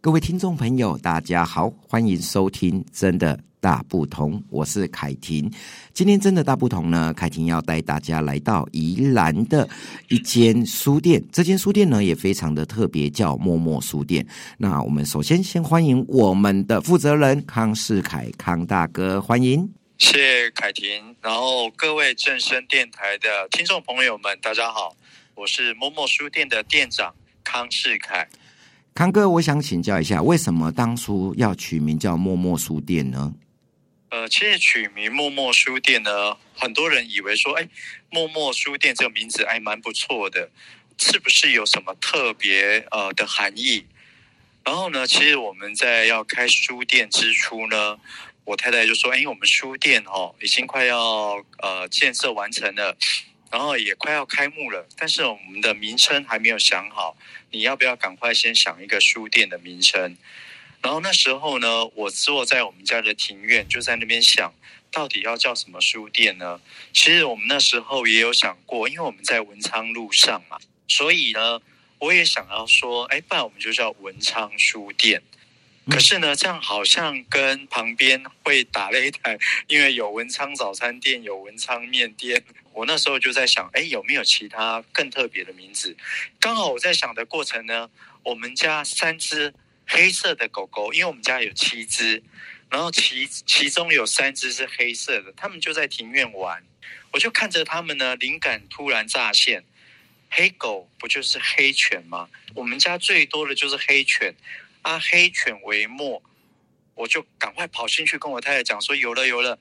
[0.00, 5.50] 各位听众朋友，大家好，欢迎收听《真的大不同》，我是凯婷。
[5.92, 9.68] 今天《真的大不同》呢，凯婷要带大家来到宜兰的
[10.06, 11.20] 一间书店。
[11.32, 14.24] 这间书店呢，也非常的特别，叫默默书店。
[14.56, 19.68] 那我们首先先欢迎我们的负责人康世凯康大哥，欢迎。
[19.98, 21.16] 谢谢凯婷。
[21.20, 24.96] 然后各位正声电台的听众朋友们，大家好，
[25.34, 28.28] 我是默默书店的店长康世凯。
[28.98, 33.32] 康哥，我想请教一下，为什么当初要取名叫默默书店呢？
[34.08, 37.68] 呃，其实取名默默书店呢，很多人以为说，哎，
[38.10, 40.50] 默默书店这个名字还蛮不错的，
[40.98, 43.86] 是不是有什么特别呃的含义？
[44.64, 47.96] 然后呢，其实我们在要开书店之初呢，
[48.42, 52.96] 我太太就说，哎，我们书店哦，已经快要呃建设完成了。
[53.50, 57.16] 然后也快要开幕了，但是我们的名称还没有想好，
[57.50, 60.16] 你要不要赶快先想一个书店的名称？
[60.82, 64.52] 然后那时候呢，我坐在我们家的庭院，就在那边想，
[64.92, 66.60] 到底要叫什么书店呢？
[66.92, 71.60] 其实我们那时候也有想过，因为我们在文昌路上嘛，所以呢，
[71.98, 75.22] 我也想要说，哎，不然我们就叫文昌书店。
[75.90, 82.42] 可是呢，这样好像跟旁边会打擂台，因为有文昌早餐店，有文昌面店。
[82.72, 85.96] 我那时候就在想，哎，有没有其他更特别的名字？
[86.38, 87.88] 刚好我在想的过程呢，
[88.22, 89.52] 我们家三只
[89.86, 92.22] 黑色的狗狗，因为我们家有七只，
[92.70, 96.62] 然后其其中有三只是黑色的，他们就在庭院玩，
[97.12, 99.64] 我就看着他们呢，灵感突然乍现，
[100.30, 102.28] 黑狗不就是黑犬吗？
[102.54, 104.34] 我们家最多的就是黑犬。
[104.82, 106.22] 啊，黑犬为墨，
[106.94, 109.58] 我就赶快跑进去跟我太太讲说，有了有了，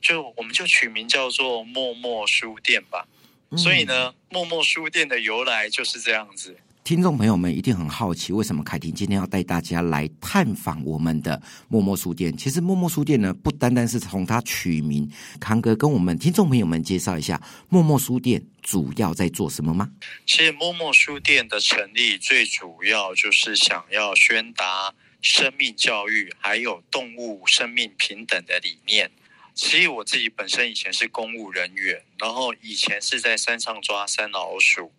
[0.00, 3.06] 就我们就取名叫做默默书店吧。
[3.50, 3.58] 嗯。
[3.58, 6.56] 所以呢，默默书店的由来就是这样子。
[6.84, 12.36] 听众朋友们一定很好奇，为什么凯婷今天要带大家来探访我们的默默书店？
[12.36, 17.40] 其实默默书店呢，不单单是从它取名，康哥跟我们听众朋友们介绍一下
[17.70, 19.90] 默默书店主要在做什么吗？
[20.26, 29.10] 其实默默书店的成立最主要就是想要宣达生命教育，还有动物生命平等的理念。
[29.54, 34.92] 其实我自己本身以前是公务人员，然后以前是在山上抓山老鼠。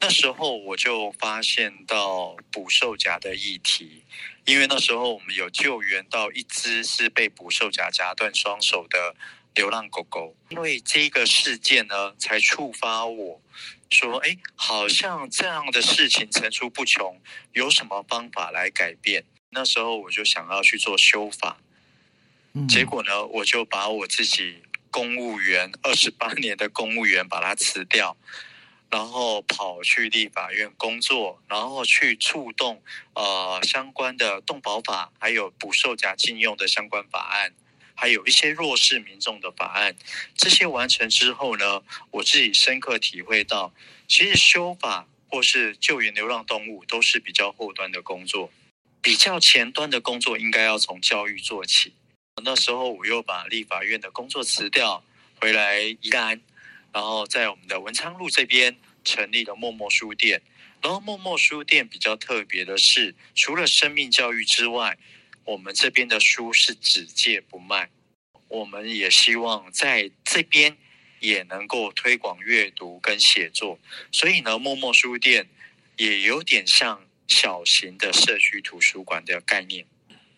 [0.00, 4.02] 那时候我就发现到捕兽夹的议题，
[4.44, 9.16] 因为那时候我们有救援到一只是被捕兽夹夹断双手的
[9.54, 13.40] 流浪狗狗，因为这个事件呢，才触发我
[13.88, 17.18] 说，哎，好像这样的事情层出不穷，
[17.52, 19.24] 有什么方法来改变？
[19.50, 21.56] 那时候我就想要去做修法，
[22.68, 28.16] 结果呢，我就把我自己公务员二十八年的公务员把它辞掉。
[28.94, 32.80] 然后跑去立法院工作，然后去触动
[33.14, 37.52] 呃相关的动保法，还有捕兽夹禁用的相关法案，
[37.96, 39.96] 还有一些弱势民众的法案。
[40.36, 43.74] 这些完成之后呢，我自己深刻体会到，
[44.06, 48.52] 其实修法或是救援流浪动物都是比较后端的工作，
[49.02, 51.92] 比较前端的工作应该要从教育做起。
[52.44, 55.02] 那时候我又把立法院的工作辞掉，
[55.40, 56.40] 回来宜兰。
[56.92, 60.40] 然后在我们的文昌路这边成立了默默书店，
[60.82, 64.98] 然后默默书店比较特别的是，除了生命教育之外，
[65.44, 67.90] 我们这边的书是只借不卖。
[68.48, 70.76] 我们也希望在这边
[71.20, 73.78] 也能够推广阅读跟写作，
[74.12, 75.48] 所以呢，默默书店
[75.96, 79.84] 也有点像小型的社区图书馆的概念。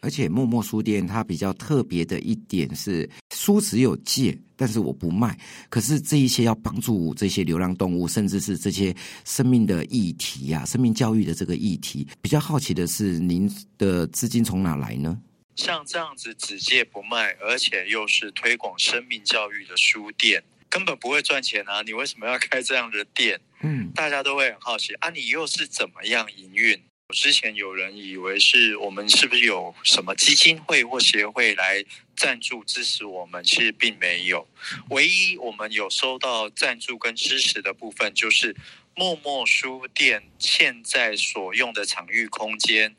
[0.01, 3.09] 而且默默书店它比较特别的一点是，
[3.47, 5.39] 书只有借，但是我不卖。
[5.71, 8.93] 可是这一些要帮助这些流浪动物，甚至是这些
[9.25, 13.49] 生命的议题呀、啊，生命教育的这个议题，比较好奇的是，您
[13.79, 15.17] 的资金从哪来呢？
[15.55, 21.83] 像这样子只借不卖，而且又是推广生命教育的书店，根本不会赚钱啊！
[21.83, 23.41] 你为什么要开这样的店？
[23.61, 26.77] 嗯，大家都会很好奇啊，你又是怎么样营运？
[27.15, 31.85] 之前有人以为是我们是不是有什么基金会或协会来
[32.17, 33.43] 赞助支持我们？
[33.45, 34.49] 其实并没有。
[34.91, 38.57] 唯一我们有收到赞助跟支持的部分，就是
[38.97, 42.97] 默默书店现在所用的场域空间，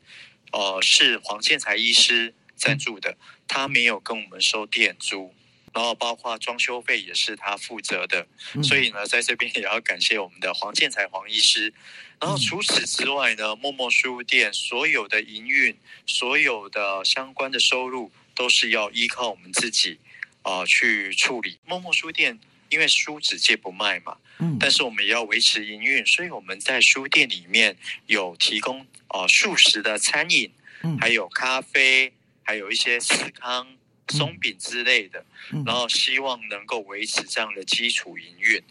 [0.52, 5.34] 呃，是黄建才医师赞助的，他没有跟我们收店租。
[5.78, 8.26] 然后包括装修费也是他负责的，
[8.56, 11.72] 嗯、所以呢，在这边也要感谢我们的黄建才黄医师。
[12.20, 20.00] 然后除此之外呢，默默书店所有的营运、所有的相关的收入都是要依靠我们自己
[20.42, 21.60] 啊、呃、去处理。
[21.64, 22.36] 默默书店
[22.70, 27.76] 因为书只借不卖嘛，嗯，但是我们也要维持营运，所以我们在书店里面
[28.06, 30.52] 有提供啊、呃、素食的餐饮，
[30.82, 33.68] 嗯，还有咖啡，还有一些司康、
[34.10, 35.24] 松饼之类的，
[35.64, 38.62] 然后希望能够维持这样的基础营运。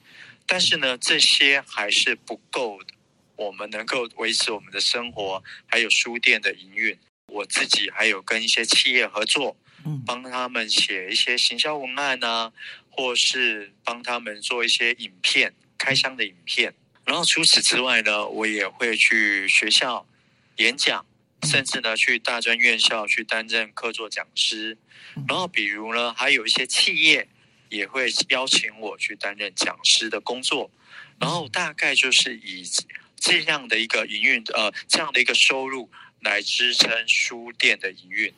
[0.45, 2.93] 但是呢，这些还是不够的。
[3.35, 6.97] 我们能够维持我们的生活，还有书店的营运。
[7.27, 9.55] 我自己还有跟一些企业合作，
[9.85, 12.51] 嗯，帮他们写一些行销文案啊，
[12.89, 16.73] 或是帮他们做一些影片，开箱的影片。
[17.05, 20.07] 然后除此之外呢，我也会去学校
[20.55, 21.05] 演讲，
[21.43, 24.77] 甚至呢去大专院校去担任客座讲师。
[25.27, 27.27] 然后比如呢，还有一些企业
[27.69, 30.71] 也会邀请我去担任讲师的工作。
[31.19, 32.63] 然后大概就是以。
[33.19, 35.89] 这样的一个营运，呃，这样的一个收入
[36.21, 38.31] 来支撑书店的营运，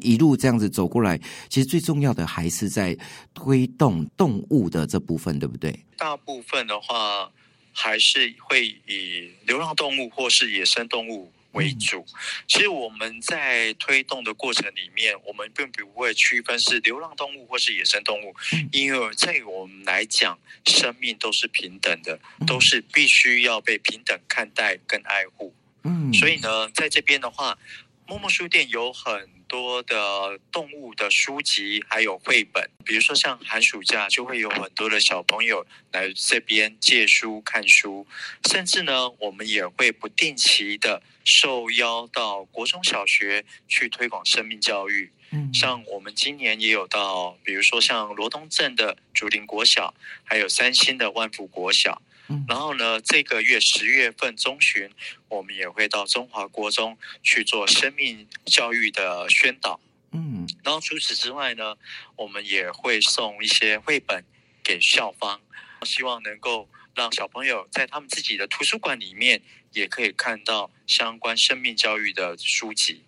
[0.00, 1.20] 一路这样子走过来，
[1.50, 2.96] 其实最重要的还是在
[3.34, 5.78] 推动动物的这部分，对不对？
[5.98, 7.30] 大部分的话，
[7.70, 12.04] 还是会以流浪动物或是野生动物为主，
[12.46, 18.34] 其实我们在推动的过程里面，我们并不会区分是流浪动物或是野生动物，
[18.70, 25.54] 因为在我们来讲，生命都是平等的，都是必须要被平等看待跟爱护。
[25.86, 27.58] 嗯，所以呢，在这边的话，
[28.06, 38.06] 默默书店有很多的动物的书籍，还有绘本，比如说像寒暑假就会有很多的小朋友来这边借书看书，
[38.46, 45.10] 甚至呢，我们也会不定期的受邀到国中小学去推广生命教育。
[45.30, 52.02] 嗯，像我们今年也有到，比如说像罗东镇的竹林国小，还有三星的万福国小。
[52.48, 54.90] 然后呢，这个月十月份中旬，
[55.28, 59.78] 我们也会到中华国中去做生命教育的宣导。
[60.12, 61.76] 嗯，然后除此之外呢，
[62.16, 64.24] 我们也会送一些绘本
[64.62, 65.40] 给校方，
[65.82, 69.42] 希望能够让小朋友在他们自己的图书馆里面
[69.72, 73.02] 也可以看到相关生命教育的书籍。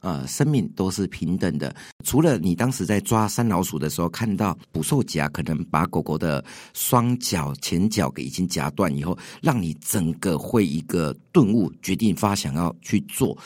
[0.00, 1.74] 呃，生命都是平等的。
[2.04, 13.36] 除了你当时在抓山老鼠的时候，看到捕兽夹可能把狗狗的双脚、前脚给已经夹断以后，让你整个会一个顿悟，决定发想要去做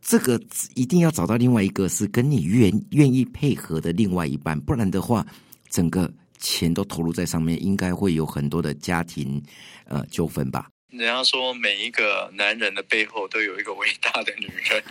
[0.00, 0.40] 这个，
[0.74, 5.24] 一定要找到另外一个是跟你愿愿意配合的另外一半，不然的话，
[5.70, 9.40] 整个钱都投入在上面，应该会有很多的家庭
[9.84, 10.71] 呃纠纷吧。
[10.92, 14.84] 人家说，每一个男人的背后都有一个伟大的女人，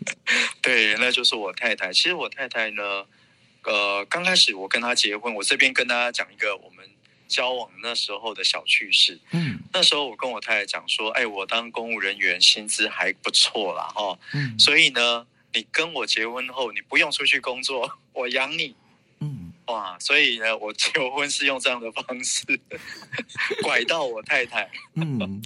[0.62, 1.92] 对，那就是我太太。
[1.92, 3.04] 其实我太太呢，
[3.64, 6.88] 呃，刚开始我跟她结婚，我这边跟大家讲一个我们
[7.28, 9.20] 交往那时候的小趣事。
[9.32, 18.74] 嗯，那时候我跟我太太讲说，哎，我当公务人员，薪资还不错啦，哈，嗯，所以呢，你跟我结婚后，你不用出去工作，我养你。
[19.72, 22.44] 哇，所以呢，我求婚是用这样的方式
[23.64, 24.70] 拐到我太太。
[24.94, 25.40] 嗯，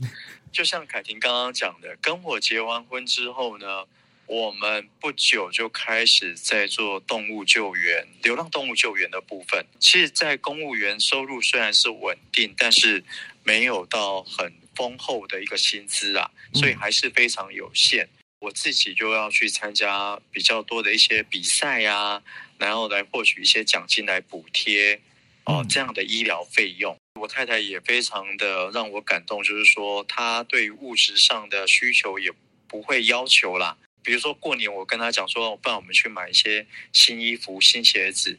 [0.52, 3.84] 就像凯婷刚刚讲的，跟我结完婚之后呢，
[4.26, 9.64] 我们不久就开始在做动物救援、流浪动物救援的部分。
[9.78, 13.04] 其实，在公务员收入虽然是稳定，但是
[13.44, 18.08] 没有到很丰厚的一个薪资啊，所以还是非常有限。
[18.40, 22.22] 我自己就要去参加比较多的一些比赛啊。
[22.58, 24.98] 然后来获取一些奖金来补贴
[25.44, 26.96] 哦，这样的医疗费用。
[27.20, 32.32] 我太太也非常的让我感动，就是说她对物质上的需求也
[32.66, 33.76] 不会要求啦。
[34.02, 38.38] 比如说过年，我跟她讲说，不然我们去买一些新衣服、新鞋子，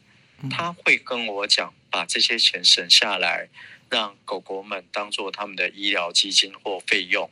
[0.50, 3.48] 她会跟我讲，把这些钱省下来，
[3.88, 7.30] 让狗狗们当做他们的医疗基金或费用。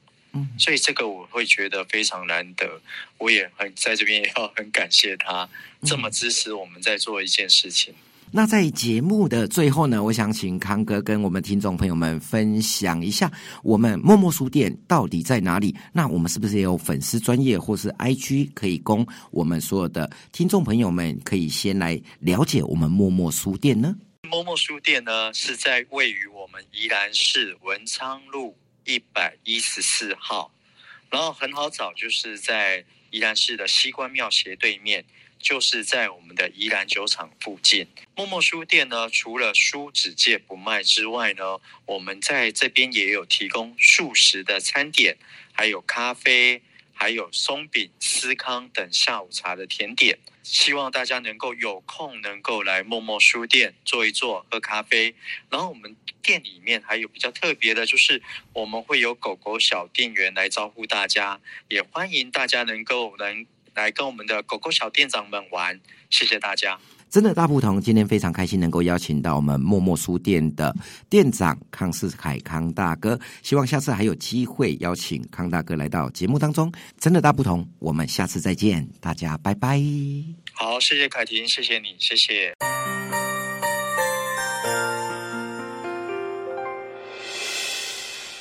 [0.59, 2.81] 所以这个我会觉得非常难得，
[3.19, 5.49] 我也很在这边也要很感谢他
[5.83, 7.95] 这么支持我们在做一件事情。
[8.33, 13.31] 那在节目的最后呢，我想请康哥跟我们听众朋友们分享一下，
[13.63, 15.75] 我们默默书店到底在哪里？
[15.93, 23.95] 那我们是不是也有粉丝专业或是 IG 可以供我们所有的听众朋友们可以先来了解我们默默书店呢？
[24.29, 28.57] 默默书店呢是在位于我们宜兰市文昌路。
[28.87, 30.53] 一百一十四号，
[31.11, 35.05] 然后很好找，就是在宜兰市的西关庙斜对面，
[35.39, 37.87] 就是在我们的宜兰酒厂附近。
[38.15, 45.17] 默默书店呢，除了书只借不卖之外呢，我们在这边也有提供素食的餐点，
[45.53, 46.63] 还有咖啡，
[46.97, 50.19] 还有松饼、司康等下午茶的甜点。
[50.43, 55.15] 希望大家能够有空能够来默默书店坐一坐，喝咖啡。
[55.51, 58.23] 然后我们店里面还有比较特别的，就是
[58.53, 63.45] 我们会有狗狗小店员来招呼大家，也欢迎大家能够能
[63.77, 65.79] 来跟我们的狗狗小店长们玩。
[66.11, 66.77] 谢谢大家。
[67.09, 70.75] 真的大不同，今天非常开心能够邀请到我们默默书店的
[71.09, 76.71] 店长康世凯康大哥，希望下次还有机会邀请康大哥来到节目当中。
[76.99, 79.81] 真的大不同，我们下次再见，大家拜拜。
[80.53, 82.53] 好，谢谢凯婷，谢谢你，谢谢。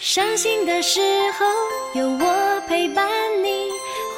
[0.01, 0.99] 伤心的时
[1.33, 1.45] 候
[1.99, 3.07] 有我陪伴
[3.43, 3.64] 你，